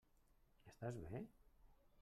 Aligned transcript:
Estàs 0.71 0.97
bé? 1.13 1.23